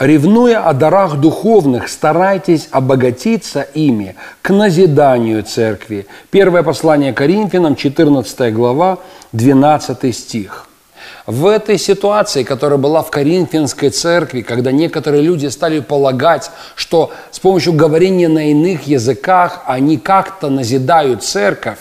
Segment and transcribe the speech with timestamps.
[0.00, 6.06] ревнуя о дарах духовных, старайтесь обогатиться ими к назиданию церкви.
[6.30, 8.98] Первое послание Коринфянам, 14 глава,
[9.32, 10.66] 12 стих.
[11.26, 17.38] В этой ситуации, которая была в Коринфянской церкви, когда некоторые люди стали полагать, что с
[17.38, 21.78] помощью говорения на иных языках они как-то назидают церковь,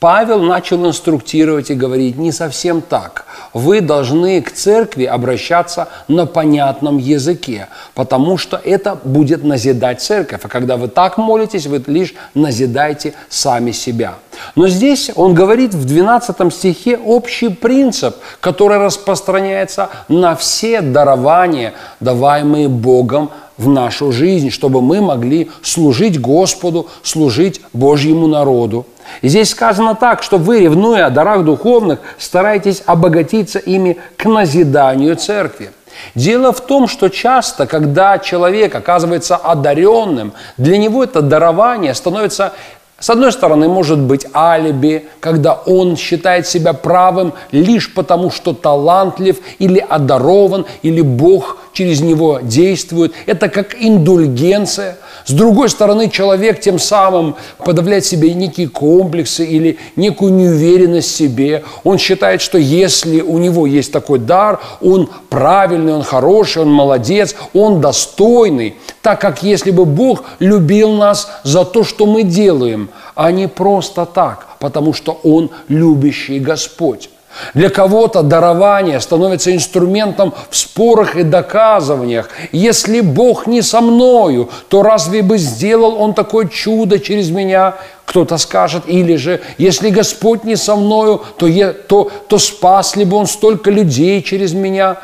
[0.00, 3.24] Павел начал инструктировать и говорить, не совсем так.
[3.52, 10.42] Вы должны к церкви обращаться на понятном языке, потому что это будет назидать церковь.
[10.44, 14.14] А когда вы так молитесь, вы лишь назидаете сами себя.
[14.54, 22.68] Но здесь он говорит в 12 стихе общий принцип, который распространяется на все дарования, даваемые
[22.68, 28.86] Богом в нашу жизнь, чтобы мы могли служить Господу, служить Божьему народу.
[29.22, 35.72] Здесь сказано так, что вы, ревнуя о дарах духовных, старайтесь обогатиться ими к назиданию церкви.
[36.14, 42.52] Дело в том, что часто, когда человек оказывается одаренным, для него это дарование становится
[43.00, 49.36] с одной стороны, может быть алиби, когда он считает себя правым лишь потому, что талантлив
[49.60, 53.12] или одарован, или Бог через него действует.
[53.26, 54.98] Это как индульгенция.
[55.24, 61.62] С другой стороны, человек тем самым подавляет себе некие комплексы или некую неуверенность в себе.
[61.84, 67.36] Он считает, что если у него есть такой дар, он правильный, он хороший, он молодец,
[67.54, 73.30] он достойный, так как если бы Бог любил нас за то, что мы делаем, а
[73.30, 77.08] не просто так, потому что Он любящий Господь.
[77.54, 82.28] Для кого-то дарование становится инструментом в спорах и доказываниях.
[82.52, 87.76] Если Бог не со мною, то разве бы сделал Он такое чудо через меня?
[88.06, 88.84] Кто-то скажет.
[88.86, 93.26] Или же, если Господь не со мною, то, я, то, то спас ли бы Он
[93.26, 94.96] столько людей через меня?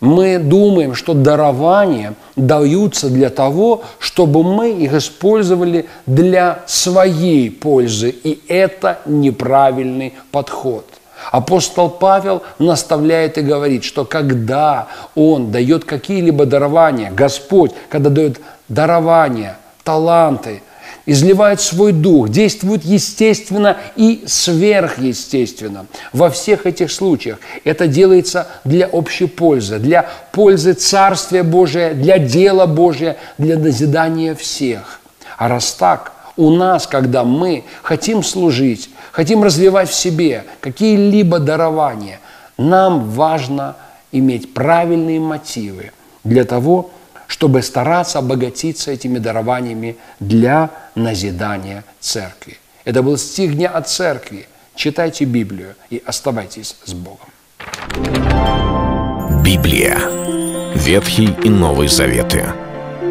[0.00, 8.10] Мы думаем, что дарования даются для того, чтобы мы их использовали для своей пользы.
[8.10, 10.84] И это неправильный подход.
[11.32, 19.58] Апостол Павел наставляет и говорит, что когда он дает какие-либо дарования, Господь, когда дает дарования,
[19.82, 20.62] таланты,
[21.06, 25.86] изливает свой дух, действует естественно и сверхъестественно.
[26.12, 32.66] Во всех этих случаях это делается для общей пользы, для пользы Царствия Божия, для дела
[32.66, 35.00] Божия, для назидания всех.
[35.38, 42.20] А раз так, у нас, когда мы хотим служить, хотим развивать в себе какие-либо дарования,
[42.58, 43.76] нам важно
[44.12, 45.92] иметь правильные мотивы
[46.24, 46.90] для того,
[47.26, 52.58] чтобы стараться обогатиться этими дарованиями для назидания церкви.
[52.84, 54.46] Это был стих дня от церкви.
[54.74, 57.28] Читайте Библию и оставайтесь с Богом.
[59.42, 59.98] Библия.
[60.74, 62.65] Ветхий и Новый Заветы.